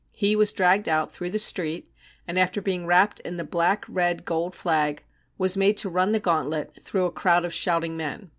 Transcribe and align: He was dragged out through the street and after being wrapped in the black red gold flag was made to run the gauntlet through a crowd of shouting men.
He 0.15 0.35
was 0.35 0.51
dragged 0.51 0.89
out 0.89 1.11
through 1.11 1.29
the 1.29 1.37
street 1.37 1.93
and 2.27 2.39
after 2.39 2.59
being 2.59 2.87
wrapped 2.87 3.19
in 3.19 3.37
the 3.37 3.43
black 3.43 3.85
red 3.87 4.25
gold 4.25 4.55
flag 4.55 5.03
was 5.37 5.55
made 5.55 5.77
to 5.77 5.89
run 5.91 6.11
the 6.11 6.19
gauntlet 6.19 6.73
through 6.75 7.05
a 7.05 7.11
crowd 7.11 7.45
of 7.45 7.53
shouting 7.53 7.95
men. 7.97 8.29